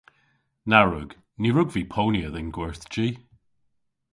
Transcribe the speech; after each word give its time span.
Na 0.69 0.79
wrug. 0.85 1.11
Ny 1.41 1.49
wrug 1.51 1.69
vy 1.73 1.83
ponya 1.93 2.27
dhe'n 2.33 2.53
gwerthji. 2.55 3.07